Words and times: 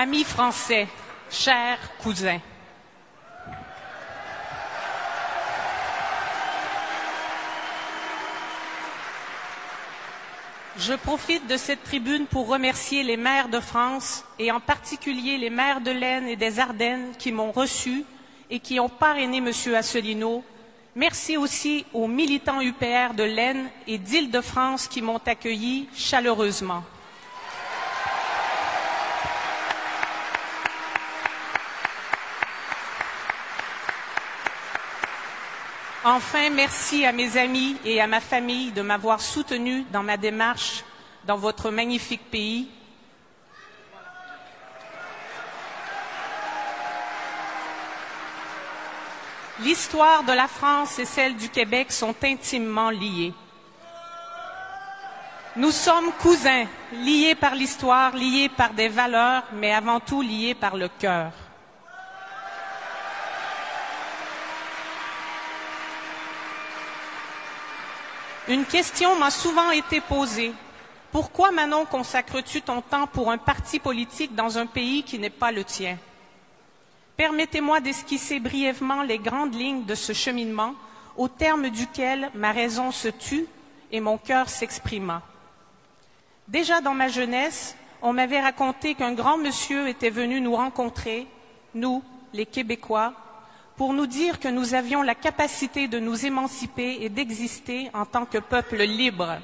Amis 0.00 0.22
français, 0.22 0.86
chers 1.28 1.76
cousins, 1.98 2.38
Je 10.78 10.94
profite 10.94 11.48
de 11.48 11.56
cette 11.56 11.82
tribune 11.82 12.26
pour 12.26 12.46
remercier 12.46 13.02
les 13.02 13.16
maires 13.16 13.48
de 13.48 13.58
France 13.58 14.24
et 14.38 14.52
en 14.52 14.60
particulier 14.60 15.36
les 15.36 15.50
maires 15.50 15.80
de 15.80 15.90
l'Aisne 15.90 16.28
et 16.28 16.36
des 16.36 16.60
Ardennes 16.60 17.14
qui 17.18 17.32
m'ont 17.32 17.50
reçu 17.50 18.04
et 18.50 18.60
qui 18.60 18.78
ont 18.78 18.88
parrainé 18.88 19.38
M. 19.38 19.50
Asselineau. 19.74 20.44
Merci 20.94 21.36
aussi 21.36 21.84
aux 21.92 22.06
militants 22.06 22.60
UPR 22.60 23.14
de 23.16 23.24
l'Aisne 23.24 23.68
et 23.88 23.98
d'Île-de-France 23.98 24.86
qui 24.86 25.02
m'ont 25.02 25.20
accueilli 25.26 25.88
chaleureusement. 25.92 26.84
Enfin, 36.10 36.48
merci 36.48 37.04
à 37.04 37.12
mes 37.12 37.36
amis 37.36 37.76
et 37.84 38.00
à 38.00 38.06
ma 38.06 38.20
famille 38.20 38.72
de 38.72 38.80
m'avoir 38.80 39.20
soutenu 39.20 39.84
dans 39.92 40.02
ma 40.02 40.16
démarche 40.16 40.82
dans 41.26 41.36
votre 41.36 41.70
magnifique 41.70 42.30
pays. 42.30 42.66
L'histoire 49.60 50.22
de 50.22 50.32
la 50.32 50.48
France 50.48 50.98
et 50.98 51.04
celle 51.04 51.36
du 51.36 51.50
Québec 51.50 51.92
sont 51.92 52.14
intimement 52.24 52.88
liées. 52.88 53.34
Nous 55.56 55.72
sommes 55.72 56.10
cousins, 56.12 56.64
liés 56.90 57.34
par 57.34 57.54
l'histoire, 57.54 58.16
liés 58.16 58.48
par 58.48 58.72
des 58.72 58.88
valeurs, 58.88 59.42
mais 59.52 59.74
avant 59.74 60.00
tout 60.00 60.22
liés 60.22 60.54
par 60.54 60.74
le 60.74 60.88
cœur. 60.88 61.32
Une 68.48 68.64
question 68.64 69.14
m'a 69.18 69.30
souvent 69.30 69.70
été 69.72 70.00
posée. 70.00 70.54
Pourquoi, 71.12 71.50
Manon, 71.50 71.84
consacres-tu 71.84 72.62
ton 72.62 72.80
temps 72.80 73.06
pour 73.06 73.30
un 73.30 73.36
parti 73.36 73.78
politique 73.78 74.34
dans 74.34 74.56
un 74.56 74.64
pays 74.64 75.02
qui 75.02 75.18
n'est 75.18 75.28
pas 75.28 75.52
le 75.52 75.64
tien? 75.64 75.98
Permettez-moi 77.18 77.80
d'esquisser 77.80 78.40
brièvement 78.40 79.02
les 79.02 79.18
grandes 79.18 79.54
lignes 79.54 79.84
de 79.84 79.94
ce 79.94 80.14
cheminement 80.14 80.74
au 81.18 81.28
terme 81.28 81.68
duquel 81.68 82.30
ma 82.34 82.52
raison 82.52 82.90
se 82.90 83.08
tut 83.08 83.44
et 83.92 84.00
mon 84.00 84.16
cœur 84.16 84.48
s'exprima. 84.48 85.20
Déjà 86.46 86.80
dans 86.80 86.94
ma 86.94 87.08
jeunesse, 87.08 87.76
on 88.00 88.14
m'avait 88.14 88.40
raconté 88.40 88.94
qu'un 88.94 89.12
grand 89.12 89.36
monsieur 89.36 89.88
était 89.88 90.08
venu 90.08 90.40
nous 90.40 90.56
rencontrer, 90.56 91.26
nous, 91.74 92.02
les 92.32 92.46
Québécois, 92.46 93.12
pour 93.78 93.92
nous 93.92 94.08
dire 94.08 94.40
que 94.40 94.48
nous 94.48 94.74
avions 94.74 95.02
la 95.02 95.14
capacité 95.14 95.86
de 95.86 96.00
nous 96.00 96.26
émanciper 96.26 96.98
et 97.00 97.08
d'exister 97.08 97.88
en 97.94 98.04
tant 98.04 98.26
que 98.26 98.38
peuple 98.38 98.82
libre. 98.82 99.38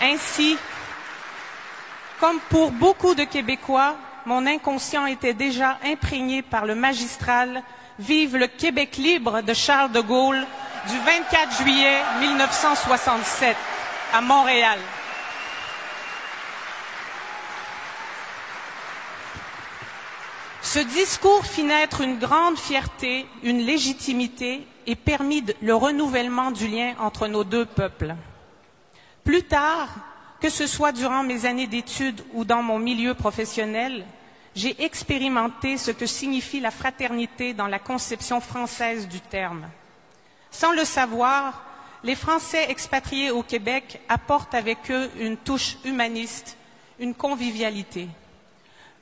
Ainsi, 0.00 0.56
comme 2.20 2.38
pour 2.48 2.70
beaucoup 2.70 3.16
de 3.16 3.24
Québécois, 3.24 3.96
mon 4.24 4.46
inconscient 4.46 5.06
était 5.06 5.34
déjà 5.34 5.78
imprégné 5.84 6.42
par 6.42 6.66
le 6.66 6.76
magistral 6.76 7.64
Vive 7.98 8.36
le 8.36 8.46
Québec 8.46 8.96
libre 8.96 9.42
de 9.42 9.52
Charles 9.52 9.90
de 9.90 10.00
Gaulle 10.00 10.46
du 10.88 10.96
24 10.98 11.62
juillet 11.64 11.98
1967 12.20 13.56
à 14.14 14.20
Montréal. 14.20 14.78
Ce 20.62 20.80
discours 20.80 21.44
fit 21.46 21.62
naître 21.62 22.00
une 22.00 22.18
grande 22.18 22.58
fierté, 22.58 23.26
une 23.42 23.60
légitimité 23.60 24.66
et 24.86 24.96
permit 24.96 25.44
le 25.62 25.74
renouvellement 25.74 26.50
du 26.50 26.66
lien 26.66 26.94
entre 26.98 27.28
nos 27.28 27.44
deux 27.44 27.64
peuples. 27.64 28.14
Plus 29.24 29.44
tard, 29.44 29.88
que 30.40 30.50
ce 30.50 30.66
soit 30.66 30.92
durant 30.92 31.22
mes 31.22 31.46
années 31.46 31.66
d'études 31.66 32.22
ou 32.32 32.44
dans 32.44 32.62
mon 32.62 32.78
milieu 32.78 33.14
professionnel, 33.14 34.04
j'ai 34.54 34.82
expérimenté 34.82 35.76
ce 35.78 35.90
que 35.90 36.06
signifie 36.06 36.60
la 36.60 36.70
fraternité 36.70 37.54
dans 37.54 37.66
la 37.66 37.78
conception 37.78 38.40
française 38.40 39.06
du 39.08 39.20
terme. 39.20 39.68
Sans 40.50 40.72
le 40.72 40.84
savoir, 40.84 41.62
les 42.02 42.14
Français 42.14 42.70
expatriés 42.70 43.30
au 43.30 43.42
Québec 43.42 44.00
apportent 44.08 44.54
avec 44.54 44.90
eux 44.90 45.10
une 45.18 45.36
touche 45.36 45.76
humaniste, 45.84 46.56
une 46.98 47.14
convivialité. 47.14 48.08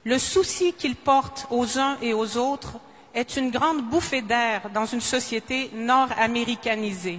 Le 0.06 0.20
souci 0.20 0.72
qu'ils 0.72 0.94
portent 0.94 1.48
aux 1.50 1.80
uns 1.80 1.98
et 2.00 2.14
aux 2.14 2.36
autres 2.36 2.78
est 3.12 3.36
une 3.36 3.50
grande 3.50 3.82
bouffée 3.82 4.22
d'air 4.22 4.70
dans 4.72 4.86
une 4.86 5.00
société 5.00 5.68
nord-américanisée. 5.74 7.18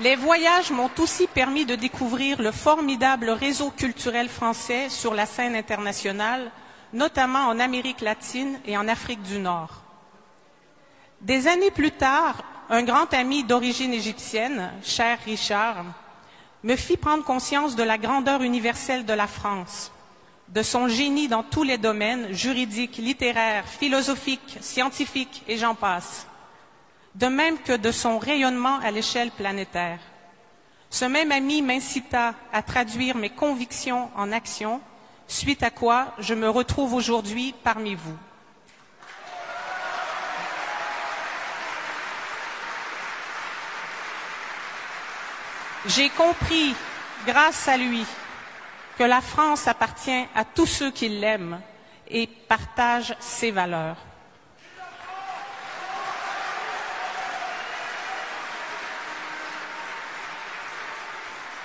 Les 0.00 0.16
voyages 0.16 0.72
m'ont 0.72 0.90
aussi 0.98 1.28
permis 1.28 1.64
de 1.64 1.76
découvrir 1.76 2.42
le 2.42 2.50
formidable 2.50 3.30
réseau 3.30 3.70
culturel 3.70 4.28
français 4.28 4.88
sur 4.88 5.14
la 5.14 5.26
scène 5.26 5.54
internationale, 5.54 6.50
notamment 6.92 7.46
en 7.46 7.60
Amérique 7.60 8.00
latine 8.00 8.58
et 8.66 8.76
en 8.76 8.88
Afrique 8.88 9.22
du 9.22 9.38
Nord. 9.38 9.80
Des 11.20 11.46
années 11.46 11.70
plus 11.70 11.92
tard, 11.92 12.42
un 12.72 12.84
grand 12.84 13.12
ami 13.12 13.44
d'origine 13.44 13.92
égyptienne, 13.92 14.72
cher 14.82 15.18
Richard, 15.26 15.84
me 16.62 16.74
fit 16.74 16.96
prendre 16.96 17.22
conscience 17.22 17.76
de 17.76 17.82
la 17.82 17.98
grandeur 17.98 18.40
universelle 18.40 19.04
de 19.04 19.12
la 19.12 19.26
France, 19.26 19.92
de 20.48 20.62
son 20.62 20.88
génie 20.88 21.28
dans 21.28 21.42
tous 21.42 21.64
les 21.64 21.76
domaines 21.76 22.32
juridiques, 22.32 22.96
littéraires, 22.96 23.68
philosophiques, 23.68 24.56
scientifiques 24.62 25.42
et 25.48 25.58
j'en 25.58 25.74
passe, 25.74 26.26
de 27.14 27.26
même 27.26 27.58
que 27.58 27.76
de 27.76 27.92
son 27.92 28.18
rayonnement 28.18 28.78
à 28.78 28.90
l'échelle 28.90 29.32
planétaire. 29.32 30.00
Ce 30.88 31.04
même 31.04 31.30
ami 31.30 31.60
m'incita 31.60 32.34
à 32.54 32.62
traduire 32.62 33.18
mes 33.18 33.30
convictions 33.30 34.08
en 34.16 34.32
actions, 34.32 34.80
suite 35.28 35.62
à 35.62 35.70
quoi 35.70 36.14
je 36.20 36.32
me 36.32 36.48
retrouve 36.48 36.94
aujourd'hui 36.94 37.54
parmi 37.64 37.96
vous. 37.96 38.16
J'ai 45.86 46.10
compris, 46.10 46.74
grâce 47.26 47.66
à 47.66 47.76
lui, 47.76 48.04
que 48.96 49.02
la 49.02 49.20
France 49.20 49.66
appartient 49.66 50.26
à 50.34 50.44
tous 50.44 50.66
ceux 50.66 50.92
qui 50.92 51.08
l'aiment 51.08 51.60
et 52.08 52.28
partagent 52.28 53.16
ses 53.18 53.50
valeurs. 53.50 53.96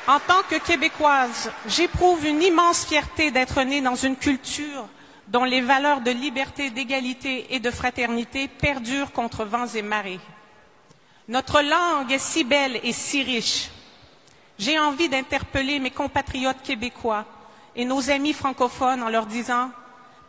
En 0.07 0.19
tant 0.19 0.41
que 0.49 0.55
québécoise, 0.55 1.51
j'éprouve 1.67 2.25
une 2.25 2.41
immense 2.41 2.85
fierté 2.85 3.29
d'être 3.29 3.61
née 3.63 3.81
dans 3.81 3.95
une 3.95 4.15
culture 4.15 4.87
dont 5.27 5.43
les 5.43 5.61
valeurs 5.61 6.01
de 6.01 6.11
liberté, 6.11 6.69
d'égalité 6.71 7.53
et 7.53 7.59
de 7.59 7.69
fraternité 7.69 8.47
perdurent 8.47 9.11
contre 9.11 9.43
vents 9.43 9.67
et 9.67 9.81
marées. 9.81 10.21
Notre 11.27 11.61
langue 11.61 12.11
est 12.11 12.19
si 12.19 12.45
belle 12.45 12.79
et 12.83 12.93
si 12.93 13.21
riche 13.21 13.69
j'ai 14.59 14.79
envie 14.79 15.09
d'interpeller 15.09 15.79
mes 15.79 15.91
compatriotes 15.91 16.61
québécois 16.63 17.25
et 17.75 17.85
nos 17.85 18.09
amis 18.09 18.33
francophones 18.33 19.03
en 19.03 19.09
leur 19.09 19.25
disant 19.25 19.69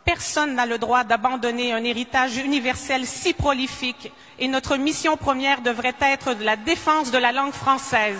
Personne 0.05 0.55
n'a 0.55 0.65
le 0.65 0.77
droit 0.79 1.03
d'abandonner 1.03 1.73
un 1.73 1.83
héritage 1.83 2.37
universel 2.37 3.05
si 3.05 3.33
prolifique 3.33 4.11
et 4.39 4.47
notre 4.47 4.75
mission 4.77 5.17
première 5.17 5.61
devrait 5.61 5.95
être 6.01 6.33
la 6.41 6.55
défense 6.55 7.11
de 7.11 7.17
la 7.17 7.31
langue 7.31 7.53
française. 7.53 8.19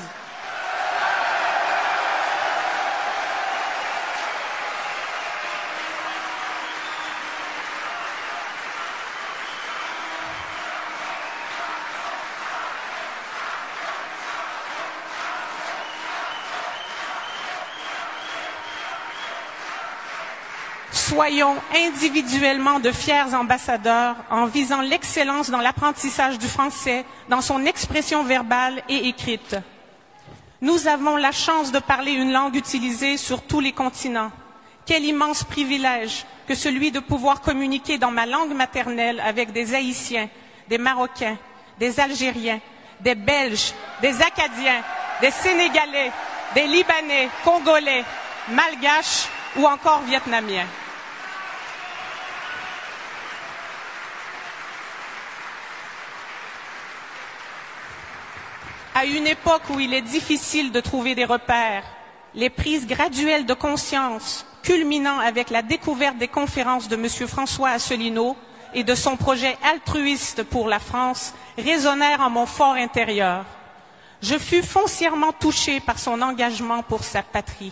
Soyons 21.10 21.56
individuellement 21.76 22.80
de 22.80 22.92
fiers 22.92 23.34
ambassadeurs 23.34 24.16
en 24.30 24.46
visant 24.46 24.82
l'excellence 24.82 25.50
dans 25.50 25.60
l'apprentissage 25.60 26.38
du 26.38 26.48
français, 26.48 27.04
dans 27.30 27.42
son 27.42 27.66
expression 27.66 28.24
verbale 28.24 28.84
et 28.90 29.08
écrite. 29.08 29.56
Nous 30.62 30.88
avons 30.88 31.16
la 31.18 31.32
chance 31.32 31.72
de 31.72 31.80
parler 31.80 32.12
une 32.12 32.32
langue 32.32 32.56
utilisée 32.56 33.18
sur 33.18 33.42
tous 33.42 33.60
les 33.60 33.72
continents, 33.72 34.32
Quel 34.86 35.06
immense 35.06 35.44
privilège 35.44 36.26
que 36.48 36.56
celui 36.56 36.92
de 36.92 37.00
pouvoir 37.00 37.42
communiquer 37.42 37.98
dans 38.00 38.10
ma 38.12 38.26
langue 38.26 38.54
maternelle 38.56 39.20
avec 39.20 39.52
des 39.52 39.76
Haïtiens, 39.76 40.30
des 40.68 40.80
Marocains, 40.80 41.38
des 41.80 42.00
Algériens, 42.00 42.60
des 43.00 43.14
Belges, 43.16 43.74
des 44.02 44.20
Acadiens, 44.22 44.82
des 45.22 45.30
Sénégalais, 45.32 46.12
des 46.56 46.66
Libanais, 46.66 47.30
Congolais, 47.44 48.04
Malgaches 48.50 49.28
ou 49.58 49.66
encore 49.68 50.02
Vietnamiens. 50.08 50.66
À 58.96 59.06
une 59.06 59.28
époque 59.28 59.70
où 59.70 59.80
il 59.80 59.94
est 59.94 60.02
difficile 60.02 60.72
de 60.72 60.80
trouver 60.80 61.16
des 61.16 61.26
repères, 61.26 61.84
les 62.34 62.50
prises 62.50 62.88
graduelles 62.88 63.46
de 63.46 63.54
conscience, 63.54 64.46
culminant 64.64 65.20
avec 65.20 65.50
la 65.52 65.62
découverte 65.62 66.18
des 66.18 66.28
conférences 66.28 66.88
de 66.88 66.96
M. 66.96 67.08
François 67.28 67.70
Asselineau 67.70 68.36
et 68.74 68.84
de 68.84 68.96
son 68.96 69.16
projet 69.16 69.58
altruiste 69.72 70.44
pour 70.44 70.68
la 70.68 70.80
France, 70.80 71.34
résonnèrent 71.58 72.22
en 72.22 72.30
mon 72.30 72.46
fort 72.46 72.74
intérieur. 72.74 73.46
Je 74.22 74.38
fus 74.38 74.64
foncièrement 74.64 75.32
touché 75.32 75.80
par 75.80 75.98
son 75.98 76.22
engagement 76.22 76.84
pour 76.84 77.04
sa 77.04 77.24
patrie. 77.24 77.72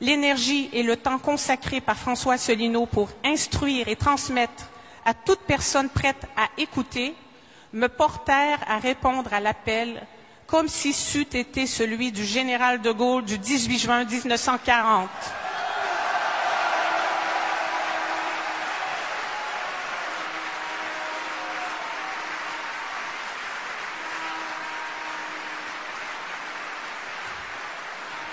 L'énergie 0.00 0.68
et 0.72 0.82
le 0.82 0.96
temps 0.96 1.18
consacrés 1.18 1.80
par 1.80 1.96
François 1.96 2.34
Asselineau 2.34 2.86
pour 2.86 3.08
instruire 3.24 3.88
et 3.88 3.96
transmettre 3.96 4.68
à 5.06 5.14
toute 5.14 5.40
personne 5.40 5.88
prête 5.88 6.26
à 6.36 6.48
écouter 6.60 7.14
me 7.72 7.88
portèrent 7.88 8.60
à 8.68 8.78
répondre 8.78 9.32
à 9.32 9.40
l'appel 9.40 10.02
comme 10.54 10.68
si 10.68 10.92
c'eût 10.92 11.26
été 11.32 11.66
celui 11.66 12.12
du 12.12 12.24
général 12.24 12.80
de 12.80 12.92
Gaulle 12.92 13.24
du 13.24 13.38
18 13.38 13.76
juin 13.76 14.04
1940. 14.04 15.10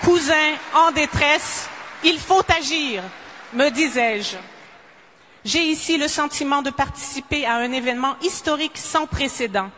Cousin 0.04 0.32
en 0.76 0.92
détresse, 0.92 1.68
il 2.04 2.20
faut 2.20 2.44
agir, 2.56 3.02
me 3.52 3.68
disais-je. 3.70 4.36
J'ai 5.44 5.64
ici 5.64 5.98
le 5.98 6.06
sentiment 6.06 6.62
de 6.62 6.70
participer 6.70 7.46
à 7.46 7.56
un 7.56 7.72
événement 7.72 8.14
historique 8.22 8.78
sans 8.78 9.08
précédent. 9.08 9.70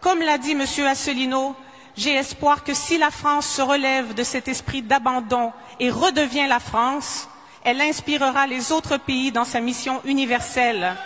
Comme 0.00 0.20
l'a 0.20 0.38
dit 0.38 0.52
M. 0.52 0.64
Asselineau, 0.86 1.54
j'ai 1.96 2.14
espoir 2.14 2.64
que 2.64 2.74
si 2.74 2.98
la 2.98 3.10
France 3.10 3.46
se 3.46 3.62
relève 3.62 4.14
de 4.14 4.22
cet 4.24 4.48
esprit 4.48 4.82
d'abandon 4.82 5.52
et 5.78 5.90
redevient 5.90 6.46
la 6.48 6.60
France, 6.60 7.28
elle 7.62 7.80
inspirera 7.80 8.46
les 8.46 8.72
autres 8.72 8.96
pays 8.96 9.32
dans 9.32 9.44
sa 9.44 9.60
mission 9.60 10.00
universelle. 10.04 10.96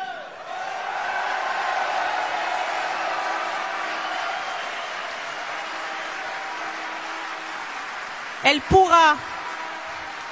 Elle 8.45 8.61
pourra, 8.63 9.17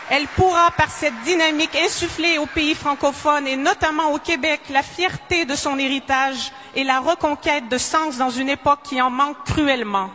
elle 0.09 0.27
pourra, 0.29 0.71
par 0.71 0.91
cette 0.91 1.21
dynamique, 1.23 1.77
insuffler 1.77 2.39
aux 2.39 2.47
pays 2.47 2.75
francophones 2.75 3.47
et 3.47 3.57
notamment 3.57 4.13
au 4.13 4.19
Québec 4.19 4.63
la 4.71 4.83
fierté 4.83 5.45
de 5.45 5.55
son 5.55 5.79
héritage 5.79 6.53
et 6.75 6.85
la 6.85 7.01
reconquête 7.01 7.69
de 7.69 7.77
sens 7.77 8.17
dans 8.17 8.31
une 8.31 8.49
époque 8.49 8.81
qui 8.85 9.03
en 9.03 9.11
manque 9.11 9.45
cruellement. 9.45 10.11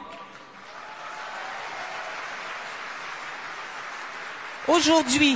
Aujourd'hui, 4.68 5.36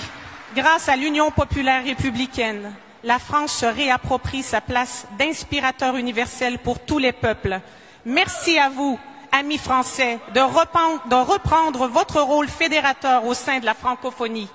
grâce 0.56 0.88
à 0.88 0.96
l'Union 0.96 1.32
populaire 1.32 1.84
républicaine, 1.84 2.72
la 3.04 3.18
France 3.18 3.54
se 3.54 3.66
réapproprie 3.66 4.44
sa 4.44 4.62
place 4.62 5.08
d'inspirateur 5.18 5.96
universel 5.96 6.60
pour 6.60 6.80
tous 6.80 7.00
les 7.00 7.12
peuples. 7.12 7.60
Merci 8.06 8.60
à 8.60 8.70
vous, 8.70 9.00
amis 9.32 9.58
français, 9.58 10.20
de 10.36 10.40
reprendre, 10.40 11.88
votre 11.88 12.22
rôle 12.22 12.48
fédérateur 12.48 13.26
au 13.26 13.34
sein 13.34 13.60
de 13.60 13.66
la 13.66 13.74
francophonie. 13.74 14.50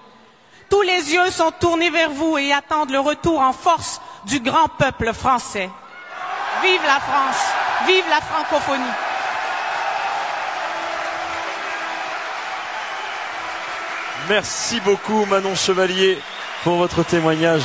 Tous 0.69 0.83
les 0.83 1.15
yeux 1.15 1.31
sont 1.33 1.51
tournés 1.51 1.91
vers 1.91 2.11
vous 2.11 2.39
et 2.39 2.53
attendent 2.53 2.91
le 2.91 3.01
retour 3.01 3.41
en 3.41 3.53
force 3.53 4.01
du 4.27 4.39
grand 4.39 4.69
peuple 4.79 5.13
français. 5.13 5.69
Vive 6.63 6.83
la 6.85 7.01
France, 7.01 7.45
vive 7.89 8.05
la 8.09 8.21
francophonie. 8.21 9.10
Merci 14.31 14.79
beaucoup 14.85 15.25
Manon 15.27 15.57
Chevalier 15.57 16.17
pour 16.63 16.77
votre 16.77 17.03
témoignage. 17.03 17.65